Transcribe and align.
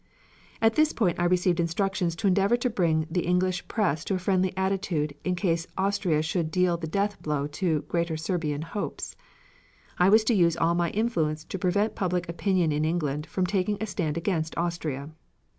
At 0.63 0.73
this 0.73 0.93
point 0.93 1.19
I 1.19 1.25
received 1.25 1.59
instructions 1.59 2.15
to 2.15 2.27
endeavor 2.27 2.57
to 2.57 2.71
bring 2.71 3.05
the 3.11 3.21
English 3.21 3.67
press 3.67 4.03
to 4.05 4.15
a 4.15 4.17
friendly 4.17 4.51
attitude 4.57 5.13
in 5.23 5.35
case 5.35 5.67
Austria 5.77 6.23
should 6.23 6.49
deal 6.49 6.75
the 6.75 6.87
death 6.87 7.21
blow 7.21 7.45
to 7.61 7.83
"Greater 7.83 8.17
Serbian" 8.17 8.63
hopes. 8.63 9.15
I 9.99 10.09
was 10.09 10.23
to 10.23 10.33
use 10.33 10.57
all 10.57 10.73
my 10.73 10.89
influence 10.89 11.43
to 11.43 11.59
prevent 11.59 11.93
public 11.93 12.27
opinion 12.27 12.71
in 12.71 12.83
England 12.83 13.27
from 13.27 13.45
taking 13.45 13.77
a 13.79 13.85
stand 13.85 14.17
against 14.17 14.57
Austria. 14.57 15.11